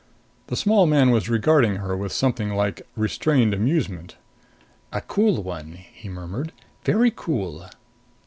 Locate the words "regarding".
1.29-1.75